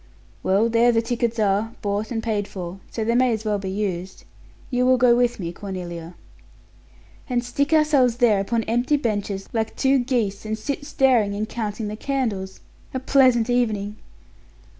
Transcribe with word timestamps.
"Well, 0.41 0.67
there 0.67 0.91
the 0.91 1.03
tickets 1.03 1.37
are, 1.37 1.75
bought 1.83 2.09
and 2.09 2.23
paid 2.23 2.47
for, 2.47 2.79
so 2.89 3.03
they 3.03 3.13
may 3.13 3.31
as 3.33 3.45
well 3.45 3.59
be 3.59 3.69
used. 3.69 4.23
You 4.71 4.83
will 4.87 4.97
go 4.97 5.15
with 5.15 5.39
me, 5.39 5.51
Cornelia." 5.53 6.15
"And 7.29 7.43
stick 7.43 7.71
ourselves 7.71 8.15
there 8.17 8.39
upon 8.39 8.63
empty 8.63 8.97
benches, 8.97 9.47
like 9.53 9.75
two 9.75 9.99
geese, 9.99 10.43
and 10.43 10.57
sit 10.57 10.87
staring 10.87 11.35
and 11.35 11.47
counting 11.47 11.87
the 11.87 11.95
candles! 11.95 12.61
A 12.95 12.99
pleasant 12.99 13.47
evening?" 13.47 13.97